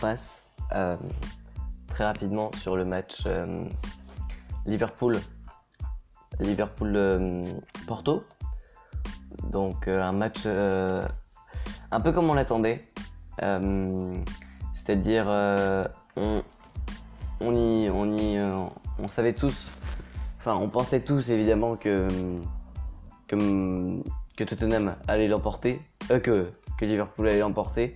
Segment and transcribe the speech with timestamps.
[0.00, 0.44] passe
[1.88, 3.26] très rapidement sur le match
[4.66, 5.18] Liverpool.
[6.38, 8.24] Liverpool-Porto.
[9.50, 12.82] Donc un match un peu comme on l'attendait.
[14.74, 15.26] C'est-à-dire
[16.16, 16.42] on,
[17.40, 18.38] on y, on y,
[18.98, 19.68] on savait tous,
[20.38, 22.08] enfin on pensait tous évidemment que
[23.30, 24.02] que,
[24.36, 27.94] que Tottenham allait l'emporter, euh, que, que Liverpool allait l'emporter.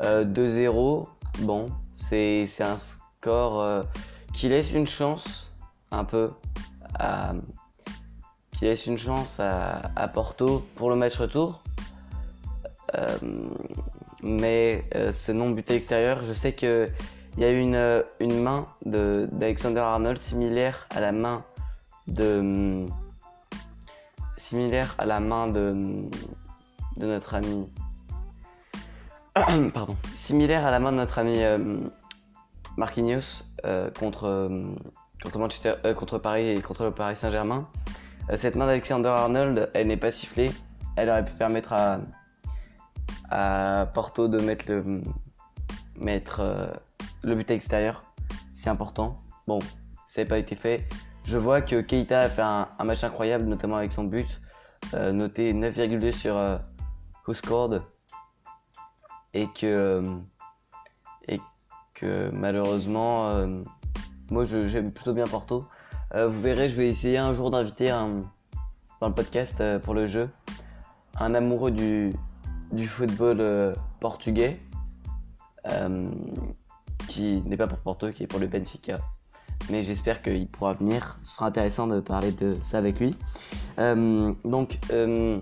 [0.00, 1.04] 2-0, euh,
[1.40, 3.82] bon, c'est un score euh,
[4.32, 5.50] qui laisse une chance
[5.90, 6.30] un peu
[6.98, 7.32] à,
[8.56, 11.62] qui laisse une chance à, Porto pour le match retour.
[14.22, 16.92] mais ce non-but à l'extérieur, je sais qu'il
[17.38, 21.44] y a eu une, main d'Alexander Arnold similaire à la main
[22.06, 22.86] de
[24.36, 26.08] similaire à la main de
[26.96, 27.68] notre ami.
[29.74, 29.96] Pardon.
[30.14, 31.58] Similaire à la main de notre ami euh,
[32.76, 34.74] Marquinhos euh, contre, euh,
[35.22, 37.68] contre, Manchester, contre Paris et contre le Paris Saint-Germain.
[38.36, 40.50] cette main d'Alexander Arnold, elle n'est pas sifflée.
[40.96, 42.00] Elle aurait pu permettre à,
[43.30, 45.02] à Porto de mettre le,
[45.96, 46.72] mettre,
[47.22, 48.04] le but à l'extérieur.
[48.52, 49.22] C'est important.
[49.46, 49.58] Bon,
[50.06, 50.86] ça n'a pas été fait.
[51.24, 54.26] Je vois que Keita a fait un, match incroyable, notamment avec son but,
[54.94, 56.58] euh, noté 9,2 sur euh,
[57.26, 57.82] WhoScored,
[59.34, 60.02] et que, euh,
[61.28, 61.40] et
[61.94, 63.62] que malheureusement, euh,
[64.30, 65.66] moi j'aime plutôt bien Porto.
[66.14, 70.28] vous verrez, je vais essayer un jour d'inviter dans le podcast pour le jeu
[71.18, 72.12] un amoureux du,
[72.72, 74.60] du football portugais,
[77.08, 78.98] qui n'est pas pour Porto, qui est pour le Benfica
[79.70, 81.18] mais j'espère qu'il pourra venir.
[81.22, 83.14] Ce sera intéressant de parler de ça avec lui.
[83.78, 85.40] Euh, donc, euh,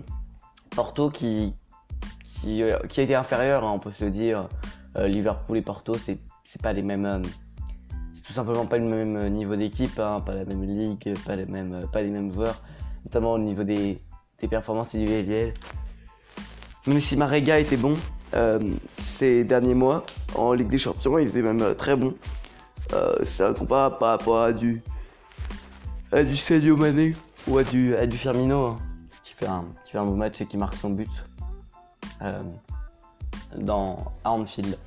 [0.69, 1.53] Porto qui,
[2.41, 4.47] qui, euh, qui, a été inférieur, hein, on peut se le dire.
[4.97, 6.19] Liverpool et Porto, c'est
[6.61, 7.21] pas les mêmes.
[8.11, 11.45] c'est tout simplement pas le même niveau d'équipe, hein, pas la même ligue, pas les
[11.45, 12.61] mêmes, joueurs,
[13.05, 14.01] notamment au niveau des,
[14.41, 15.53] des performances individuelles.
[16.87, 17.93] Même si Marega était bon
[18.99, 20.05] ces derniers mois
[20.35, 22.13] en Ligue des Champions, il était même très bon.
[22.93, 24.81] Euh, c'est combat par rapport à du,
[26.11, 27.15] à du Mané
[27.47, 28.77] ou à du, à du Firmino hein,
[29.23, 31.30] qui, fait un, qui fait un beau match et qui marque son but euh,
[33.57, 34.77] dans, à Anfield.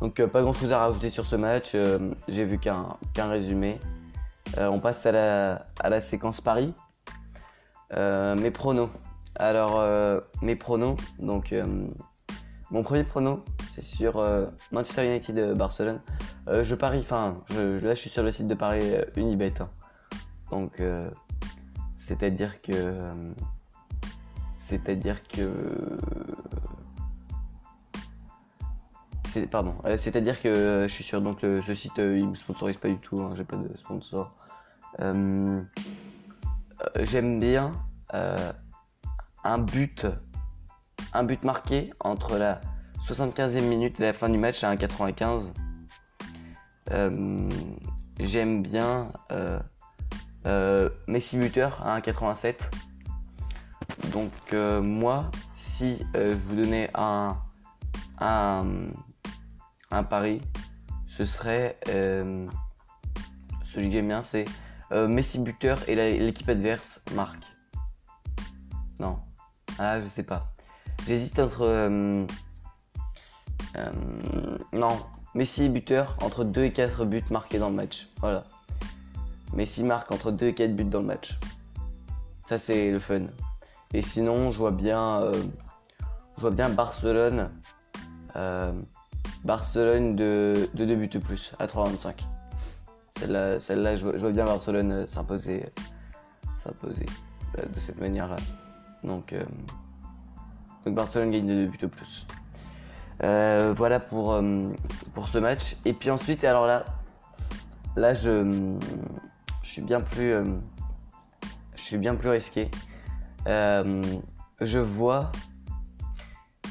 [0.00, 1.76] Donc euh, pas grand chose à rajouter sur ce match,
[2.28, 3.78] j'ai vu qu'un résumé.
[4.56, 6.74] on passe à la, à la séquence Paris.
[7.90, 8.90] mes pronos.
[9.34, 9.82] Alors
[10.42, 11.54] mes pronos, donc
[12.72, 16.00] mon premier prono, c'est sur euh, Manchester United euh, Barcelone.
[16.48, 19.52] Euh, je parie, enfin, je, là je suis sur le site de Paris Unibet.
[19.60, 19.68] Hein.
[20.50, 20.82] Donc,
[21.98, 22.72] c'est-à-dire que.
[24.62, 25.50] C'est-à-dire que.
[29.50, 33.20] pardon, c'est-à-dire que je suis sur donc ce site, il me sponsorise pas du tout,
[33.20, 34.32] hein, j'ai pas de sponsor.
[34.98, 35.66] J'aime
[37.40, 37.72] bien
[39.44, 40.06] un but
[41.12, 42.60] un but marqué entre la
[43.06, 45.52] 75e minute et la fin du match à 1,95.
[46.90, 47.48] Euh,
[48.20, 49.58] j'aime bien euh,
[50.46, 52.54] euh, Messi buteur à 1,87.
[54.12, 57.36] Donc moi, si je vous donnais un,
[58.18, 58.66] un,
[59.90, 60.40] un pari,
[61.06, 61.78] ce serait
[63.64, 64.44] celui que j'aime bien, c'est
[64.90, 67.42] Messi buteur et l'équipe adverse marque.
[69.00, 69.18] Non,
[69.78, 70.52] ah je sais pas.
[71.06, 71.62] J'hésite entre.
[71.62, 72.26] Euh,
[73.76, 74.96] euh, non,
[75.34, 78.08] Messi buteur entre 2 et 4 buts marqués dans le match.
[78.20, 78.44] Voilà.
[79.54, 81.38] Messi marque entre 2 et 4 buts dans le match.
[82.46, 83.26] Ça, c'est le fun.
[83.94, 85.32] Et sinon, je vois bien, euh,
[86.36, 87.50] je vois bien Barcelone.
[89.44, 92.14] Barcelone de, 2 buts de plus à 3,25.
[93.18, 95.66] Celle-là, celle je, vois bien Barcelone s'imposer,
[96.62, 97.06] s'imposer
[97.58, 98.36] de cette manière-là.
[99.04, 99.34] Donc,
[100.86, 102.26] donc Barcelone gagne de 2 buts plus.
[103.22, 104.72] Euh, voilà pour, euh,
[105.14, 105.76] pour ce match.
[105.84, 106.84] Et puis ensuite, alors là,
[107.96, 108.76] là je,
[109.62, 110.44] je suis bien plus, euh,
[111.76, 112.70] je suis bien plus risqué.
[113.46, 115.32] Je vois,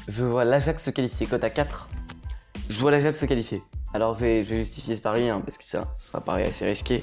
[0.08, 1.88] je vois l'Ajax se qualifier cote à 4.
[2.68, 3.62] Je vois l'Ajax se qualifier.
[3.94, 7.02] Alors je vais, justifier ce pari hein, parce que ça, ça paraît assez risqué.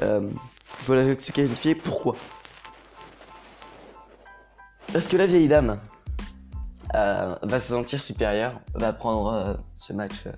[0.00, 1.74] je vois l'Ajax se qualifier.
[1.74, 2.14] Pourquoi?
[4.92, 5.80] Parce que la vieille dame
[6.94, 10.26] euh, va se sentir supérieure, va prendre euh, ce match.
[10.26, 10.32] Euh,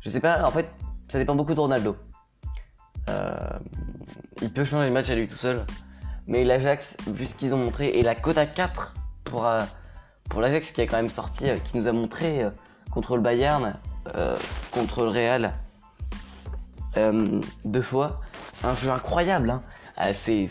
[0.00, 0.68] je sais pas, en fait,
[1.08, 1.96] ça dépend beaucoup de Ronaldo.
[4.40, 5.66] il peut changer le match à lui tout seul.
[6.28, 8.94] Mais l'Ajax, vu ce qu'ils ont montré, et la cote à 4
[9.24, 9.48] pour,
[10.30, 12.46] pour l'Ajax qui a quand même sorti, qui nous a montré
[12.92, 13.76] contre le Bayern
[14.70, 15.54] contre le Real
[17.64, 18.20] deux fois.
[18.62, 19.50] Un jeu incroyable.
[19.96, 20.12] Hein.
[20.12, 20.50] c'est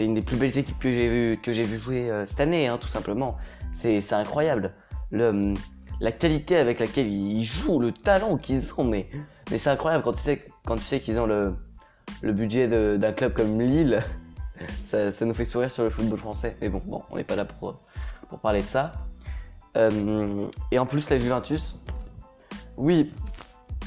[0.00, 2.78] une des plus belles équipes que j'ai vu, que j'ai vu jouer cette année, hein,
[2.78, 3.36] tout simplement.
[3.72, 4.72] C'est incroyable.
[5.10, 5.54] Le,
[6.00, 9.08] la qualité avec laquelle ils jouent, le talent qu'ils ont, mais,
[9.50, 11.56] mais c'est incroyable quand tu sais, quand tu sais qu'ils ont le,
[12.22, 14.04] le budget d'un club comme Lille.
[14.84, 16.56] Ça, nous fait sourire sur le football français.
[16.60, 17.80] Mais bon, bon on n'est pas là pour,
[18.28, 18.92] pour parler de ça.
[19.76, 21.76] Euh, et en plus, la Juventus,
[22.76, 23.12] oui,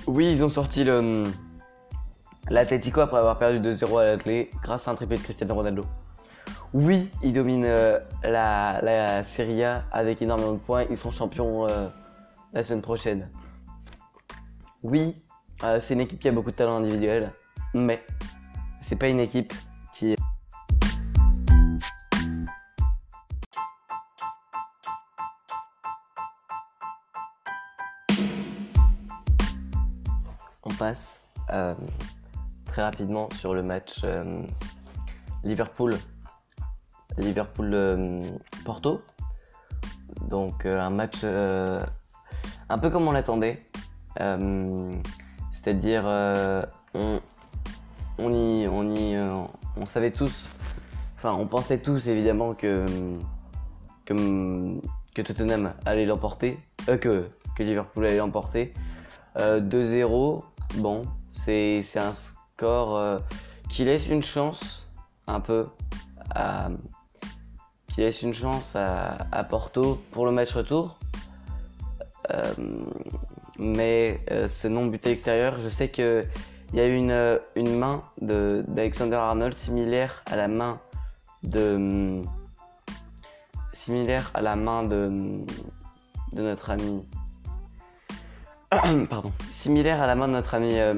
[0.07, 1.23] oui, ils ont sorti le
[2.49, 5.85] l'Atletico après avoir perdu 2-0 à l'Atlé grâce à un triplé de Cristiano Ronaldo.
[6.73, 10.85] Oui, ils dominent euh, la, la, Serie A avec énormément de points.
[10.89, 11.87] Ils seront champions euh,
[12.53, 13.29] la semaine prochaine.
[14.83, 15.21] Oui,
[15.79, 17.31] c'est une équipe qui a beaucoup de talent individuel,
[17.75, 18.03] mais
[18.81, 19.53] c'est pas une équipe
[19.93, 20.15] qui
[31.51, 31.75] euh,
[32.65, 34.41] très rapidement sur le match euh,
[35.43, 35.95] Liverpool
[37.17, 38.21] Liverpool euh,
[38.65, 39.01] Porto.
[40.29, 43.59] Donc un match un peu comme on l'attendait.
[45.51, 46.05] C'est-à-dire
[46.93, 47.21] on,
[48.17, 49.17] on y, on y,
[49.77, 50.45] on savait tous,
[51.17, 52.85] enfin on pensait tous évidemment que
[54.05, 54.79] que,
[55.15, 58.73] que Tottenham allait l'emporter, que, que Liverpool allait l'emporter.
[59.37, 60.43] 2-0,
[60.75, 63.19] bon, c'est un score euh,
[63.69, 64.87] qui laisse une chance
[65.27, 65.67] un peu
[66.33, 66.69] à,
[67.93, 70.97] qui laisse une chance à, Porto pour le match retour.
[72.31, 72.53] Euh,
[73.57, 76.27] mais euh, ce non but extérieur, je sais qu'il
[76.73, 80.79] y a une, une main d'Alexander Arnold similaire à la main
[81.43, 82.21] de
[83.73, 85.43] similaire à la main de,
[86.33, 87.03] de notre ami
[89.09, 90.93] pardon, similaire à la main de notre ami euh,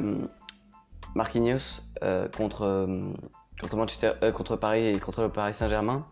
[1.15, 3.11] Marquinhos euh, contre, euh,
[3.59, 6.05] contre, Manchester, contre Paris et contre le Paris Saint-Germain.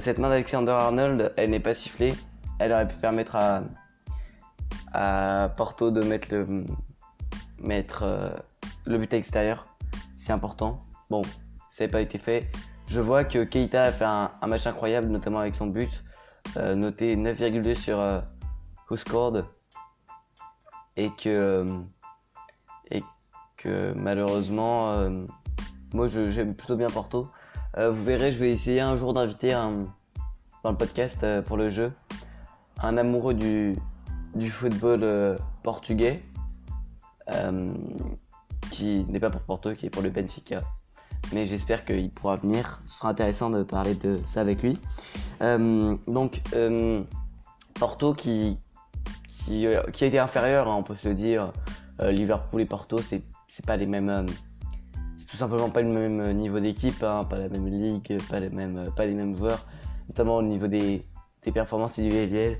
[0.00, 2.14] cette main d'Alexander Arnold, elle n'est pas sifflée.
[2.58, 3.36] Elle aurait pu permettre
[4.92, 6.64] à, Porto de mettre le,
[7.60, 8.34] mettre,
[8.84, 9.68] le but à l'extérieur.
[10.16, 10.84] C'est important.
[11.10, 11.22] Bon,
[11.70, 12.50] ça n'a pas été fait.
[12.88, 15.90] Je vois que Keita a fait un, match incroyable, notamment avec son but.
[16.56, 17.98] noté 9,2 sur
[18.90, 19.44] Who Scored
[20.98, 21.64] et que, euh,
[22.90, 23.02] et
[23.56, 25.24] que malheureusement, euh,
[25.94, 27.28] moi j'aime plutôt bien Porto.
[27.78, 31.92] Euh, vous verrez, je vais essayer un jour d'inviter dans le podcast pour le jeu
[32.82, 33.76] un amoureux du,
[34.34, 36.22] du football portugais
[38.70, 40.62] qui n'est pas pour Porto, qui est pour le Benfica.
[41.32, 42.80] Mais j'espère qu'il pourra venir.
[42.86, 44.78] Ce sera intéressant de parler de ça avec lui.
[45.40, 46.40] donc,
[47.74, 48.58] Porto qui,
[49.50, 51.52] euh, qui, a été inférieur, hein, on peut se le dire.
[52.00, 53.22] Euh, Liverpool et Porto, c'est
[53.66, 54.08] pas les mêmes.
[54.08, 54.22] Euh,
[55.16, 58.50] c'est tout simplement pas le même niveau d'équipe, hein, pas la même ligue, pas les
[58.50, 59.66] mêmes, pas les mêmes joueurs,
[60.08, 61.04] notamment au niveau des,
[61.44, 62.56] des performances individuelles.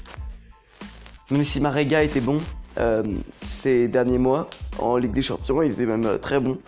[1.31, 2.39] Même si Marega était bon
[3.43, 4.49] ces derniers mois
[4.79, 6.59] en Ligue des Champions, il était même très bon.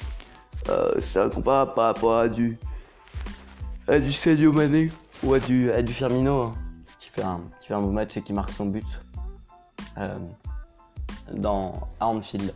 [0.98, 2.58] c'est incomparable par rapport à du,
[3.86, 4.90] à du Mané
[5.22, 6.54] ou à du, à du Firmino hein,
[6.98, 8.86] qui, fait un, qui fait un beau match et qui marque son but.
[9.98, 10.18] Euh,
[11.32, 12.52] dans, à Anfield.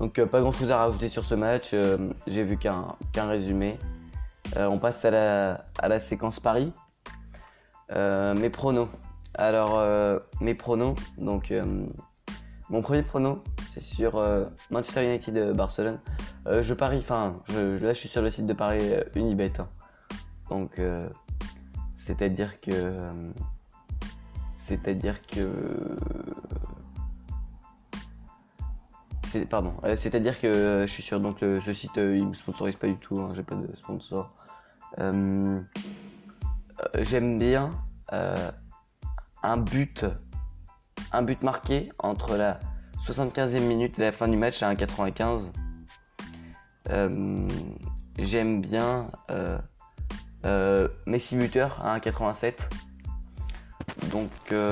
[0.00, 3.78] Donc euh, pas grand chose à rajouter sur ce match, euh, j'ai vu qu'un résumé.
[4.56, 6.72] on passe à la, à la séquence Paris.
[7.90, 8.88] mes pronos.
[9.34, 9.84] Alors
[10.40, 11.52] mes pronos, donc
[12.70, 14.22] mon premier prono, c'est sur
[14.70, 15.98] Manchester United Barcelone.
[16.46, 19.52] je parie, enfin, là je suis sur le site de Paris Unibet.
[19.58, 19.68] Hein.
[20.50, 20.80] Donc,
[21.96, 23.10] c'est-à-dire que.
[24.64, 25.46] C'est-à-dire que
[29.50, 32.34] pardon, euh, c'est-à-dire que euh, je suis sur donc le, ce site, euh, il me
[32.34, 34.32] sponsorise pas du tout, hein, j'ai pas de sponsor.
[36.94, 37.70] J'aime bien
[39.42, 40.06] un but,
[41.12, 42.58] un but marqué entre la
[43.04, 45.50] 75e minute et la fin du match à 1,95.
[48.18, 49.10] J'aime bien
[51.06, 52.54] Messi buteur à 1,87.
[54.14, 54.30] Donc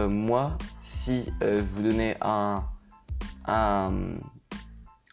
[0.08, 2.62] moi, si je vous donnais un,
[3.46, 3.92] un,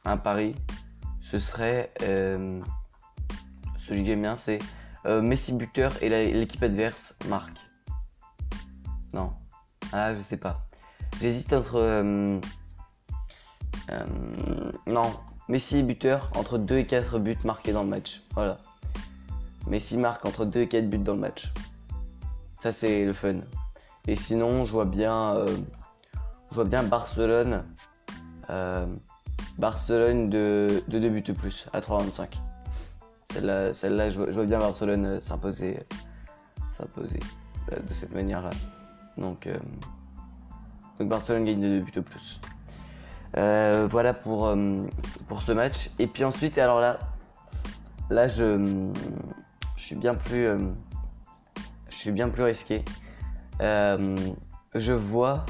[0.06, 0.54] un pari,
[1.22, 2.60] ce serait euh,
[3.78, 4.60] celui que j'aime bien, c'est
[5.06, 7.58] euh, Messi buteur et l'équipe adverse marque.
[9.14, 9.34] Non,
[9.92, 10.66] ah je sais pas.
[11.22, 12.40] J'hésite entre euh,
[14.88, 15.14] non
[15.48, 18.22] Messi buteur entre 2 et 4 buts marqués dans le match.
[18.34, 18.58] Voilà.
[19.68, 21.52] Messi marque entre 2 et 4 buts dans le match.
[22.62, 23.42] Ça c'est le fun.
[24.08, 25.46] Et sinon je vois bien
[26.50, 27.64] je vois bien Barcelone
[29.60, 32.40] Barcelone de, de 2 buts de plus à 3,25.
[33.34, 35.80] Celle-là, je, vois bien Barcelone euh, s'imposer,
[36.78, 37.20] s'imposer
[37.72, 38.50] euh, de cette manière-là.
[39.18, 39.58] Donc, euh,
[41.02, 42.40] Barcelone gagne de 2 buts de plus.
[43.34, 44.48] voilà pour,
[45.42, 45.92] ce match.
[46.00, 47.00] Et puis ensuite, alors là,
[48.10, 48.92] là je
[49.76, 50.48] suis bien plus,
[51.90, 52.84] je suis bien plus risqué.
[53.60, 55.46] Je vois,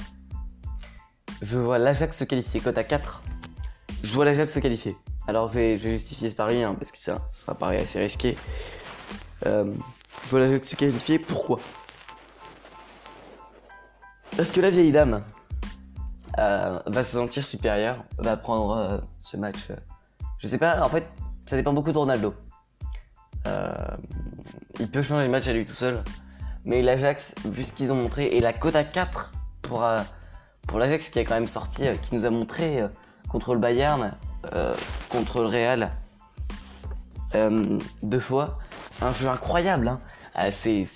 [1.41, 3.21] je vois l'Ajax se qualifier cote à 4
[4.03, 4.97] je vois l'Ajax se qualifier.
[5.27, 8.37] Alors je vais, justifier ce pari hein, parce que ça, ça paraît assez risqué.
[9.45, 9.73] Euh,
[10.25, 11.19] je vois l'Ajax se qualifier.
[11.19, 11.59] Pourquoi?
[14.37, 15.23] Parce que la vieille dame
[16.37, 19.67] euh, va se sentir supérieure, va prendre euh, ce match.
[20.37, 21.05] je sais pas, en fait,
[21.45, 22.33] ça dépend beaucoup de Ronaldo.
[24.79, 26.03] il peut changer le match à lui tout seul.
[26.69, 29.31] Mais l'Ajax, vu ce qu'ils ont montré, et la cote à 4
[29.63, 29.83] pour,
[30.67, 32.83] pour l'Ajax qui a quand même sorti, qui nous a montré
[33.27, 34.13] contre le Bayern,
[34.53, 34.73] euh,
[35.09, 35.91] contre le Real,
[37.35, 38.59] euh, deux fois.
[39.01, 39.87] Un jeu incroyable.
[39.87, 39.99] Hein.
[40.51, 40.87] C'est,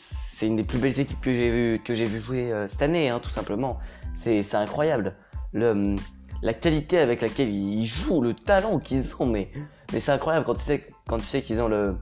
[0.42, 3.30] une des plus belles équipes que j'ai vu, vu jouer euh, cette année, hein, tout
[3.30, 3.80] simplement.
[4.14, 5.16] C'est, incroyable.
[5.54, 5.96] Le,
[6.42, 9.50] la qualité avec laquelle ils jouent, le talent qu'ils ont, mais,
[9.92, 11.98] mais c'est incroyable quand tu sais, quand tu sais qu'ils ont le,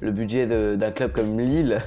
[0.00, 1.82] le budget d'un club comme Lille.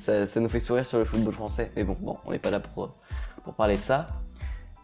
[0.00, 1.72] Ça, nous fait sourire sur le football français.
[1.76, 2.94] Mais bon, bon on n'est pas là pour,
[3.42, 4.08] pour parler de ça.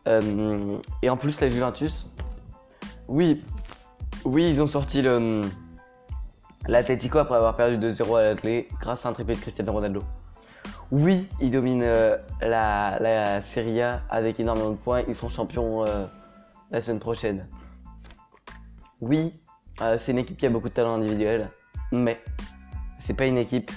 [0.09, 2.07] Euh, et en plus, la Juventus,
[3.09, 3.45] oui,
[4.25, 5.43] oui, ils ont sorti le
[6.69, 10.03] l'Atletico après avoir perdu 2-0 à l'Atlé grâce à un triplé de Cristiano Ronaldo.
[10.93, 15.03] Oui, ils dominent euh, la, la, Serie A avec énormément de points.
[15.09, 16.07] Ils seront champions euh,
[16.71, 17.49] la semaine prochaine.
[19.01, 19.41] Oui,
[19.99, 21.51] c'est une équipe qui a beaucoup de talent individuel,
[21.91, 22.23] mais
[23.01, 23.73] c'est pas une équipe